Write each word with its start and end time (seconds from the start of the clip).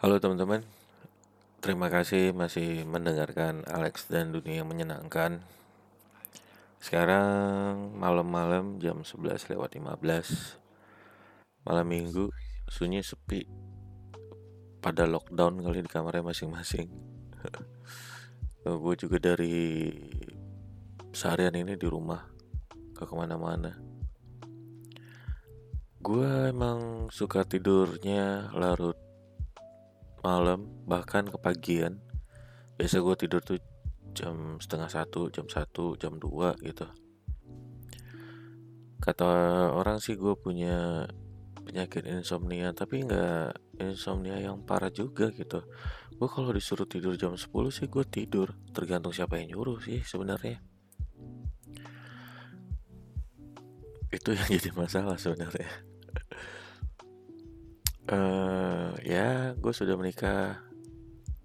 Halo 0.00 0.16
teman-teman, 0.16 0.64
terima 1.60 1.92
kasih 1.92 2.32
masih 2.32 2.88
mendengarkan 2.88 3.68
Alex 3.68 4.08
dan 4.08 4.32
Dunia 4.32 4.64
Menyenangkan. 4.64 5.44
Sekarang 6.80 7.92
malam-malam 8.00 8.80
jam 8.80 9.04
11 9.04 9.52
lewat 9.52 9.76
15 9.76 10.56
Malam 11.68 11.84
minggu, 11.84 12.32
sunyi 12.64 13.04
sepi. 13.04 13.44
Pada 14.80 15.04
lockdown 15.04 15.60
kali 15.60 15.84
di 15.84 15.90
kamarnya 15.92 16.32
masing-masing. 16.32 16.88
Gue 18.80 18.94
juga 18.96 19.20
dari 19.20 19.92
seharian 21.12 21.60
ini 21.60 21.76
di 21.76 21.84
rumah 21.84 22.24
Ke 22.96 23.04
ke 23.04 23.12
mana-mana. 23.12 23.76
Gue 26.00 26.48
emang 26.48 27.12
suka 27.12 27.44
tidurnya 27.44 28.48
larut 28.56 29.09
malam 30.20 30.68
bahkan 30.84 31.24
kepagian 31.24 32.00
biasa 32.76 33.00
gue 33.00 33.16
tidur 33.16 33.40
tuh 33.44 33.60
jam 34.16 34.56
setengah 34.60 34.88
satu 34.88 35.28
jam 35.32 35.48
satu 35.48 35.96
jam 35.96 36.16
dua 36.16 36.56
gitu. 36.60 36.88
Kata 39.00 39.28
orang 39.72 39.96
sih 40.00 40.16
gue 40.16 40.36
punya 40.36 41.08
penyakit 41.64 42.04
insomnia 42.04 42.72
tapi 42.76 43.04
nggak 43.04 43.80
insomnia 43.80 44.36
yang 44.36 44.60
parah 44.64 44.92
juga 44.92 45.32
gitu. 45.32 45.64
Gue 46.20 46.28
kalau 46.28 46.52
disuruh 46.52 46.84
tidur 46.84 47.16
jam 47.16 47.32
10 47.32 47.48
sih 47.72 47.88
gue 47.88 48.04
tidur 48.04 48.52
tergantung 48.76 49.16
siapa 49.16 49.40
yang 49.40 49.56
nyuruh 49.56 49.80
sih 49.80 50.04
sebenarnya. 50.04 50.60
Itu 54.12 54.36
yang 54.36 54.48
jadi 54.60 54.68
masalah 54.76 55.16
sebenarnya 55.16 55.90
uh, 58.10 58.90
ya 59.06 59.54
gue 59.54 59.72
sudah 59.72 59.94
menikah. 59.94 60.58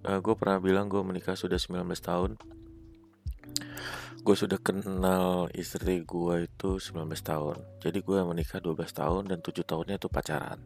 Uh, 0.05 0.21
gue 0.21 0.35
pernah 0.37 0.61
bilang 0.61 0.89
gue 0.89 1.01
menikah 1.01 1.37
sudah 1.37 1.57
19 1.57 1.85
tahun. 2.01 2.37
Gue 4.25 4.35
sudah 4.35 4.57
kenal 4.57 5.53
istri 5.53 6.01
gue 6.01 6.35
itu 6.49 6.69
19 6.81 7.13
tahun. 7.21 7.57
Jadi 7.81 7.99
gue 8.01 8.19
menikah 8.25 8.57
12 8.57 8.89
tahun 8.89 9.23
dan 9.29 9.39
7 9.41 9.61
tahunnya 9.61 9.95
itu 10.01 10.09
pacaran. 10.09 10.59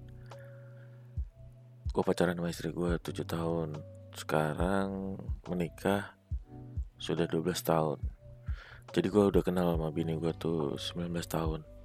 Gue 1.91 2.03
pacaran 2.03 2.39
sama 2.39 2.49
istri 2.51 2.71
gue 2.71 2.95
7 2.99 3.27
tahun. 3.27 3.75
Sekarang 4.15 5.19
menikah 5.47 6.15
sudah 6.95 7.27
12 7.27 7.51
tahun. 7.63 7.99
Jadi 8.89 9.07
gue 9.11 9.23
udah 9.27 9.43
kenal 9.43 9.75
sama 9.75 9.91
bini 9.91 10.15
gue 10.15 10.31
tuh 10.39 10.79
19 10.79 11.11
tahun 11.27 11.78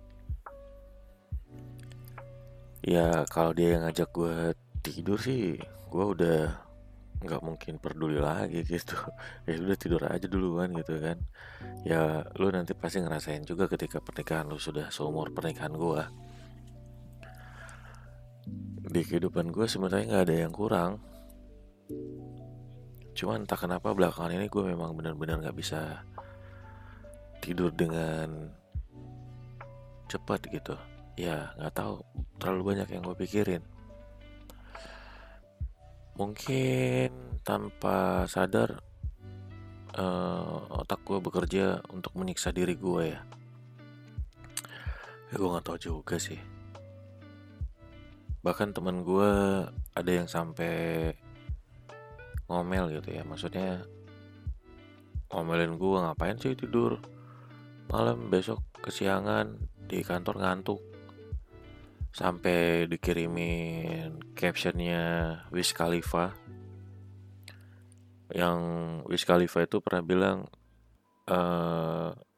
ya 2.84 3.24
kalau 3.32 3.56
dia 3.56 3.80
yang 3.80 3.88
ngajak 3.88 4.12
gue 4.12 4.52
tidur 4.84 5.16
sih 5.16 5.56
gue 5.88 6.04
udah 6.04 6.52
nggak 7.24 7.40
mungkin 7.40 7.80
peduli 7.80 8.20
lagi 8.20 8.60
gitu. 8.68 8.92
Ya 9.48 9.56
udah 9.56 9.78
tidur 9.80 10.02
aja 10.04 10.28
duluan 10.28 10.76
gitu 10.76 11.00
kan. 11.00 11.16
Ya 11.88 12.28
lu 12.36 12.52
nanti 12.52 12.76
pasti 12.76 13.00
ngerasain 13.00 13.48
juga 13.48 13.64
ketika 13.72 14.04
pernikahan 14.04 14.44
lu 14.52 14.60
sudah 14.60 14.92
seumur 14.92 15.32
pernikahan 15.32 15.72
gue 15.72 16.02
di 18.84 19.00
kehidupan 19.00 19.48
gue 19.48 19.64
sebenarnya 19.64 20.04
nggak 20.12 20.24
ada 20.28 20.36
yang 20.44 20.52
kurang. 20.52 20.92
Cuman 23.16 23.48
entah 23.48 23.56
kenapa 23.56 23.96
belakangan 23.96 24.36
ini 24.36 24.46
gue 24.52 24.62
memang 24.64 24.92
benar-benar 24.92 25.40
nggak 25.40 25.56
bisa 25.56 26.04
tidur 27.40 27.72
dengan 27.72 28.52
cepat 30.08 30.44
gitu 30.52 30.76
ya 31.14 31.54
nggak 31.58 31.74
tahu. 31.74 32.02
Terlalu 32.38 32.62
banyak 32.74 32.88
yang 32.90 33.02
gue 33.06 33.16
pikirin. 33.16 33.62
Mungkin 36.14 37.10
tanpa 37.42 38.26
sadar 38.30 38.78
uh, 39.98 40.78
otak 40.78 41.02
gue 41.02 41.18
bekerja 41.18 41.82
untuk 41.90 42.14
menyiksa 42.18 42.54
diri 42.54 42.78
gue 42.78 43.02
ya. 43.14 43.20
Ya 45.30 45.34
gue 45.34 45.48
nggak 45.50 45.66
tahu 45.66 45.78
juga 45.78 46.16
sih. 46.18 46.38
Bahkan 48.44 48.76
teman 48.76 49.02
gue 49.02 49.30
ada 49.96 50.10
yang 50.10 50.30
sampai 50.30 51.10
ngomel 52.46 52.94
gitu 52.94 53.10
ya. 53.10 53.26
Maksudnya 53.26 53.82
ngomelin 55.32 55.74
gue 55.74 55.98
ngapain 55.98 56.38
sih 56.38 56.54
tidur? 56.54 57.02
Malam 57.90 58.30
besok 58.30 58.62
kesiangan 58.84 59.58
di 59.90 60.06
kantor 60.06 60.40
ngantuk 60.40 60.93
sampai 62.14 62.86
dikirimin 62.86 64.22
captionnya 64.38 65.02
Wiz 65.50 65.74
Khalifa. 65.74 66.30
Yang 68.30 68.60
Wiz 69.10 69.26
Khalifa 69.26 69.66
itu 69.66 69.82
pernah 69.82 70.02
bilang 70.06 70.38
e, 71.26 71.38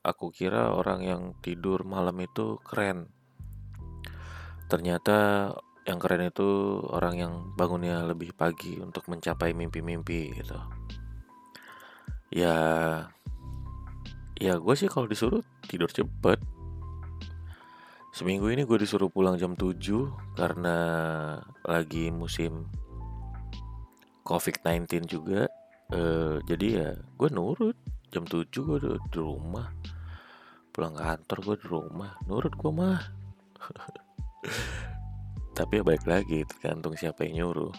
aku 0.01 0.33
kira 0.33 0.73
orang 0.73 1.05
yang 1.05 1.23
tidur 1.45 1.85
malam 1.85 2.17
itu 2.25 2.57
keren. 2.65 3.13
Ternyata 4.67 5.53
yang 5.85 6.01
keren 6.01 6.25
itu 6.25 6.81
orang 6.89 7.15
yang 7.21 7.33
bangunnya 7.55 8.01
lebih 8.09 8.33
pagi 8.33 8.81
untuk 8.81 9.05
mencapai 9.13 9.53
mimpi-mimpi 9.53 10.41
gitu. 10.41 10.59
Ya 12.33 12.57
ya 14.41 14.57
gue 14.57 14.75
sih 14.77 14.89
kalau 14.89 15.05
disuruh 15.05 15.45
tidur 15.69 15.93
cepet 15.93 16.56
Seminggu 18.17 18.49
ini 18.49 18.65
gue 18.65 18.81
disuruh 18.81 19.13
pulang 19.13 19.37
jam 19.37 19.53
7 19.53 19.77
karena 20.41 20.77
lagi 21.69 22.09
musim 22.09 22.65
COVID-19 24.25 25.05
juga. 25.05 25.53
Uh, 25.93 26.41
jadi 26.49 26.67
ya 26.81 26.89
gue 26.97 27.29
nurut 27.29 27.77
jam 28.09 28.25
7 28.25 28.49
gue 28.49 28.77
udah 28.81 28.97
di 29.13 29.21
rumah. 29.21 29.69
Pulang 30.73 30.97
kantor 30.97 31.39
gue 31.45 31.57
di 31.61 31.67
rumah. 31.69 32.17
Nurut 32.25 32.57
gue 32.57 32.73
mah. 32.73 33.05
Tapi 35.61 35.73
ya 35.77 35.85
baik 35.85 36.09
lagi 36.09 36.41
tergantung 36.49 36.97
siapa 36.97 37.29
yang 37.29 37.45
nyuruh. 37.53 37.77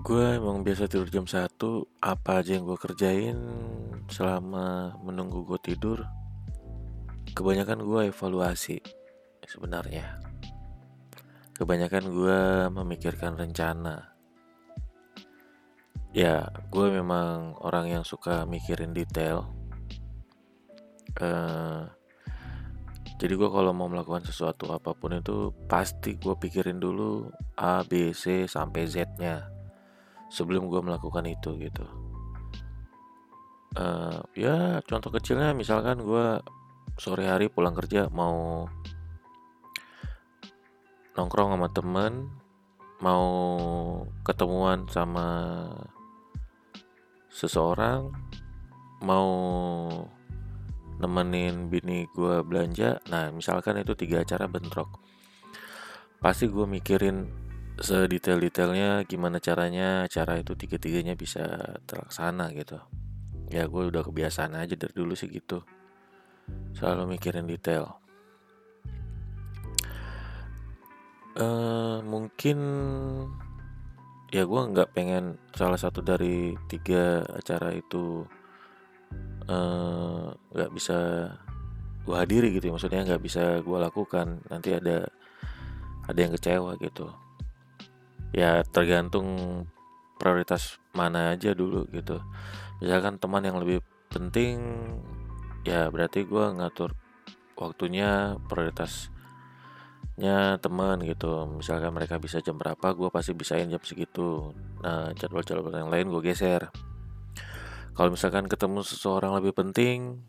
Gue 0.00 0.40
emang 0.40 0.64
biasa 0.64 0.88
tidur 0.88 1.12
jam 1.12 1.28
1 1.28 1.44
Apa 2.04 2.44
aja 2.44 2.60
yang 2.60 2.68
gue 2.68 2.76
kerjain 2.76 3.40
Selama 4.12 4.92
menunggu 5.00 5.48
gue 5.48 5.56
tidur 5.64 6.04
kebanyakan 7.34 7.82
gue 7.82 8.00
evaluasi 8.14 8.78
sebenarnya. 9.44 10.22
Kebanyakan 11.54 12.04
gue 12.10 12.40
memikirkan 12.70 13.34
rencana. 13.38 14.14
Ya 16.14 16.46
gue 16.70 16.86
memang 16.94 17.58
orang 17.58 17.90
yang 17.90 18.04
suka 18.06 18.46
mikirin 18.46 18.94
detail. 18.94 19.50
Uh, 21.18 21.86
jadi 23.18 23.38
gue 23.38 23.50
kalau 23.50 23.70
mau 23.70 23.86
melakukan 23.86 24.26
sesuatu 24.26 24.70
apa 24.74 24.94
pun 24.94 25.14
itu 25.14 25.54
pasti 25.70 26.18
gue 26.18 26.34
pikirin 26.34 26.82
dulu 26.82 27.30
A 27.54 27.86
B 27.86 28.10
C 28.10 28.50
sampai 28.50 28.90
Z 28.90 29.14
nya 29.22 29.46
sebelum 30.30 30.66
gue 30.66 30.82
melakukan 30.82 31.22
itu 31.26 31.54
gitu. 31.58 31.86
Uh, 33.74 34.22
ya 34.34 34.82
contoh 34.86 35.10
kecilnya 35.14 35.54
misalkan 35.54 36.02
gue 36.02 36.38
sore 36.94 37.26
hari 37.26 37.50
pulang 37.50 37.74
kerja 37.74 38.06
mau 38.08 38.70
nongkrong 41.14 41.54
sama 41.54 41.68
temen 41.70 42.12
mau 43.02 43.26
ketemuan 44.22 44.86
sama 44.90 45.26
seseorang 47.30 48.14
mau 49.02 49.28
nemenin 51.02 51.68
bini 51.68 52.06
gue 52.14 52.40
belanja. 52.46 53.02
Nah 53.10 53.34
misalkan 53.34 53.82
itu 53.82 53.98
tiga 53.98 54.22
acara 54.22 54.46
bentrok. 54.46 55.02
Pasti 56.22 56.48
gue 56.48 56.64
mikirin 56.64 57.28
sedetail-detailnya 57.74 59.02
gimana 59.04 59.42
caranya 59.42 60.06
cara 60.06 60.38
itu 60.38 60.54
tiga-tiganya 60.54 61.18
bisa 61.18 61.44
terlaksana 61.84 62.54
gitu. 62.54 62.78
Ya 63.50 63.66
gue 63.66 63.82
udah 63.90 64.06
kebiasaan 64.06 64.54
aja 64.56 64.78
dari 64.78 64.94
dulu 64.94 65.12
sih 65.18 65.28
gitu 65.28 65.66
selalu 66.74 67.16
mikirin 67.16 67.46
detail. 67.46 67.98
Uh, 71.34 71.98
mungkin 72.06 72.58
ya 74.30 74.46
gue 74.46 74.60
nggak 74.70 74.94
pengen 74.94 75.38
salah 75.54 75.78
satu 75.78 76.02
dari 76.02 76.54
tiga 76.66 77.22
acara 77.22 77.70
itu 77.70 78.26
eh, 79.46 80.26
nggak 80.34 80.70
uh, 80.70 80.74
bisa 80.74 80.98
gue 82.02 82.16
hadiri 82.18 82.50
gitu 82.50 82.70
ya. 82.70 82.72
maksudnya 82.74 83.06
nggak 83.06 83.22
bisa 83.22 83.62
gue 83.62 83.78
lakukan. 83.78 84.42
Nanti 84.50 84.74
ada 84.74 85.06
ada 86.06 86.18
yang 86.18 86.34
kecewa 86.34 86.74
gitu. 86.82 87.10
Ya 88.34 88.66
tergantung 88.66 89.26
prioritas 90.18 90.82
mana 90.94 91.34
aja 91.34 91.54
dulu 91.54 91.86
gitu. 91.94 92.18
Misalkan 92.82 93.18
teman 93.22 93.46
yang 93.46 93.58
lebih 93.62 93.82
penting 94.10 94.58
ya 95.64 95.88
berarti 95.88 96.28
gue 96.28 96.44
ngatur 96.60 96.92
waktunya 97.56 98.36
prioritas 98.48 99.08
nya 100.14 100.62
teman 100.62 101.02
gitu. 101.02 101.42
Misalkan 101.58 101.90
mereka 101.90 102.22
bisa 102.22 102.38
jam 102.38 102.54
berapa 102.54 102.94
gue 102.94 103.10
pasti 103.10 103.34
bisain 103.34 103.66
jam 103.66 103.82
segitu. 103.82 104.54
Nah 104.78 105.10
jadwal-jadwal 105.18 105.74
yang 105.74 105.90
lain 105.90 106.06
gue 106.06 106.22
geser. 106.22 106.70
Kalau 107.94 108.10
misalkan 108.10 108.46
ketemu 108.46 108.82
seseorang 108.86 109.34
lebih 109.38 109.54
penting 109.54 110.22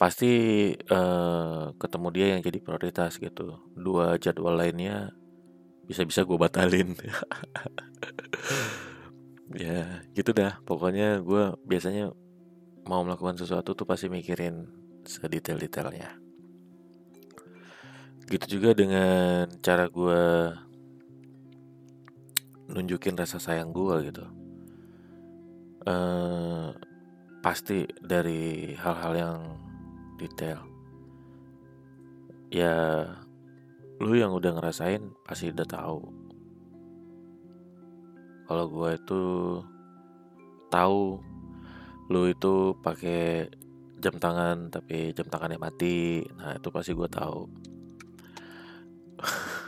pasti 0.00 0.32
uh, 0.88 1.76
ketemu 1.76 2.08
dia 2.12 2.26
yang 2.36 2.40
jadi 2.44 2.58
prioritas 2.60 3.16
gitu. 3.16 3.64
Dua 3.76 4.20
jadwal 4.20 4.56
lainnya 4.60 5.12
bisa-bisa 5.88 6.24
gue 6.28 6.36
batalin. 6.36 6.92
Ya 9.50 10.06
gitu 10.14 10.30
dah. 10.30 10.62
Pokoknya 10.62 11.18
gue 11.26 11.58
biasanya 11.66 12.14
mau 12.88 13.04
melakukan 13.04 13.36
sesuatu 13.36 13.76
tuh 13.76 13.84
pasti 13.88 14.08
mikirin 14.08 14.68
sedetail-detailnya. 15.04 16.16
Gitu 18.30 18.60
juga 18.60 18.76
dengan 18.76 19.50
cara 19.58 19.90
gue 19.90 20.22
nunjukin 22.70 23.18
rasa 23.18 23.42
sayang 23.42 23.74
gue 23.74 23.96
gitu. 24.12 24.24
Uh, 25.88 26.70
pasti 27.42 27.88
dari 27.98 28.72
hal-hal 28.76 29.12
yang 29.16 29.38
detail. 30.20 30.62
Ya 32.52 33.06
lu 34.00 34.16
yang 34.16 34.32
udah 34.32 34.56
ngerasain 34.56 35.10
pasti 35.26 35.50
udah 35.50 35.66
tahu. 35.66 36.00
Kalau 38.46 38.66
gue 38.66 38.90
itu 38.94 39.22
tahu 40.70 41.22
lu 42.10 42.26
itu 42.26 42.74
pakai 42.82 43.46
jam 44.02 44.16
tangan 44.18 44.72
tapi 44.72 45.14
jam 45.14 45.30
tangannya 45.30 45.60
mati. 45.62 46.26
Nah 46.34 46.58
itu 46.58 46.68
pasti 46.74 46.92
gue 46.92 47.08
tahu. 47.08 47.40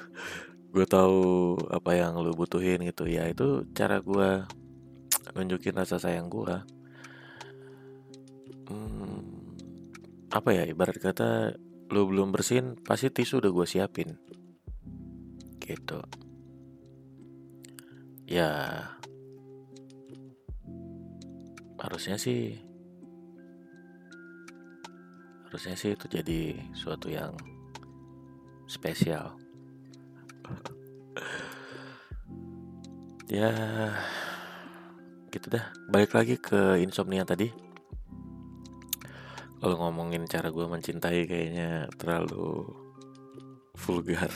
Gue 0.72 0.88
tahu 0.88 1.52
apa 1.68 1.92
yang 2.00 2.16
lu 2.16 2.32
butuhin 2.32 2.80
gitu. 2.88 3.04
Ya 3.04 3.28
itu 3.28 3.68
cara 3.76 4.00
gue 4.00 4.40
nunjukin 5.36 5.76
rasa 5.76 6.00
sayang 6.00 6.32
gue 6.32 6.56
hmm, 8.72 9.20
apa 10.32 10.48
ya? 10.56 10.64
Ibarat 10.64 10.96
kata 10.96 11.52
lu 11.92 12.08
belum 12.08 12.32
bersin 12.32 12.80
pasti 12.80 13.12
tisu 13.12 13.44
udah 13.44 13.52
gue 13.52 13.66
siapin. 13.68 14.16
Gitu. 15.60 16.00
Ya 18.24 18.48
harusnya 21.92 22.16
sih 22.16 22.56
harusnya 25.44 25.76
sih 25.76 25.92
itu 25.92 26.08
jadi 26.08 26.56
suatu 26.72 27.12
yang 27.12 27.36
spesial. 28.64 29.36
Ya 33.28 33.52
gitu 35.28 35.52
dah. 35.52 35.68
Balik 35.92 36.16
lagi 36.16 36.40
ke 36.40 36.80
insomnia 36.80 37.28
tadi. 37.28 37.52
Kalau 39.60 39.76
ngomongin 39.76 40.24
cara 40.24 40.48
gue 40.48 40.64
mencintai 40.64 41.28
kayaknya 41.28 41.92
terlalu 42.00 42.72
vulgar. 43.76 44.32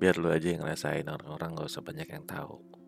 Biar 0.00 0.16
lu 0.16 0.32
aja 0.32 0.56
yang 0.56 0.64
ngerasain 0.64 1.04
orang-orang 1.04 1.52
gak 1.60 1.68
usah 1.68 1.84
banyak 1.84 2.08
yang 2.08 2.24
tahu 2.24 2.81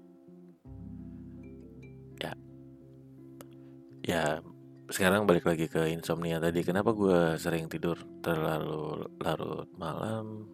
ya 4.04 4.44
sekarang 4.92 5.24
balik 5.24 5.48
lagi 5.48 5.64
ke 5.64 5.88
insomnia 5.88 6.36
tadi. 6.36 6.60
Kenapa 6.60 6.92
gue 6.92 7.40
sering 7.40 7.72
tidur 7.72 7.96
terlalu 8.20 9.08
larut 9.16 9.68
malam? 9.80 10.44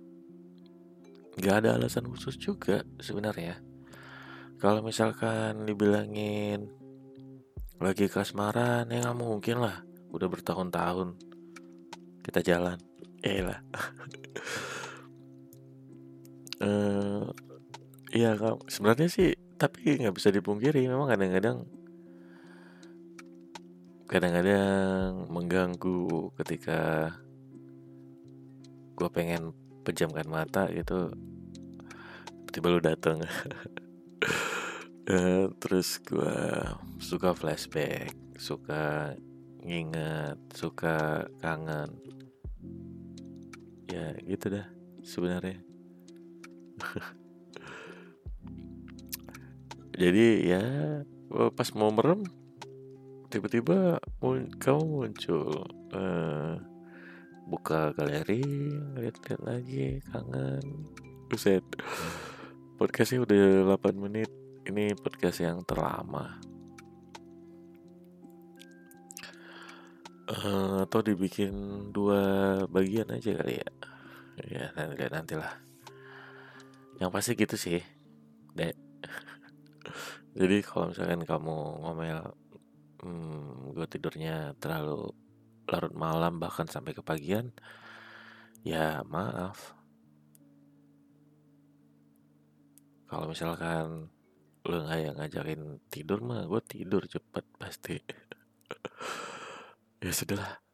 Gak 1.34 1.66
ada 1.66 1.74
alasan 1.74 2.06
khusus 2.06 2.38
juga 2.38 2.86
sebenarnya. 3.02 3.58
Kalau 4.60 4.84
misalkan 4.84 5.66
dibilangin 5.66 6.68
lagi 7.80 8.06
kasmaran 8.12 8.86
ya 8.92 9.02
nggak 9.02 9.18
mungkin 9.18 9.56
lah. 9.64 9.82
Udah 10.12 10.28
bertahun-tahun 10.30 11.16
kita 12.22 12.40
jalan. 12.44 12.78
Eh 13.24 13.42
lah. 13.42 13.60
Uh, 16.60 17.24
ya 18.12 18.36
sebenarnya 18.68 19.08
sih 19.08 19.32
tapi 19.56 19.96
nggak 19.96 20.12
bisa 20.12 20.28
dipungkiri. 20.28 20.84
Memang 20.84 21.08
kadang-kadang 21.08 21.64
kadang-kadang 24.10 25.30
mengganggu 25.30 26.34
ketika 26.42 27.14
gue 28.98 29.06
pengen 29.06 29.54
pejamkan 29.86 30.26
mata 30.26 30.66
gitu. 30.74 31.14
Tiba 32.50 32.74
lu 32.74 32.82
dateng. 32.82 33.22
Uh, 35.06 35.46
terus 35.62 36.02
gue 36.02 36.42
suka 36.98 37.38
flashback 37.38 38.10
suka 38.34 39.14
nginget 39.62 40.42
suka 40.58 41.30
kangen. 41.38 41.94
Ya 43.86 44.18
gitu 44.26 44.58
dah 44.58 44.66
sebenarnya. 45.06 45.62
Jadi 50.02 50.50
ya 50.50 50.66
pas 51.54 51.70
mau 51.78 51.94
merem 51.94 52.39
tiba-tiba 53.30 54.02
kamu 54.58 54.82
muncul 55.06 55.62
uh, 55.94 56.58
buka 57.46 57.94
galeri 57.94 58.42
lihat-lihat 58.98 59.40
lagi 59.46 60.02
kangen. 60.10 60.90
Buset. 61.30 61.62
Podcastnya 62.74 63.22
udah 63.22 63.78
8 63.78 63.94
menit. 63.94 64.26
Ini 64.66 64.98
podcast 64.98 65.46
yang 65.46 65.62
terlama. 65.62 66.42
Uh, 70.26 70.82
Atau 70.82 71.06
dibikin 71.06 71.54
dua 71.94 72.22
bagian 72.66 73.14
aja 73.14 73.30
kali 73.38 73.62
ya. 73.62 73.70
Ya 74.40 74.72
nanti, 74.72 75.04
nanti 75.12 75.34
lah 75.36 75.52
Yang 76.96 77.10
pasti 77.12 77.30
gitu 77.38 77.56
sih 77.60 77.80
Dek. 78.58 78.74
Jadi 80.38 80.56
kalau 80.66 80.90
misalkan 80.90 81.22
kamu 81.22 81.56
ngomel 81.86 82.18
hmm, 83.02 83.74
Gue 83.76 83.86
tidurnya 83.88 84.56
terlalu 84.60 85.12
larut 85.70 85.94
malam 85.94 86.38
bahkan 86.42 86.66
sampai 86.68 86.92
ke 86.96 87.02
pagian. 87.04 87.52
Ya 88.66 89.00
maaf. 89.08 89.74
Kalau 93.10 93.26
misalkan 93.26 94.12
lu 94.68 94.76
nggak 94.86 95.00
yang 95.00 95.16
ngajakin 95.18 95.62
tidur 95.90 96.20
mah 96.22 96.44
gue 96.46 96.60
tidur 96.64 97.02
cepet 97.08 97.44
pasti. 97.58 97.96
Ya 100.00 100.16
sudahlah 100.16 100.69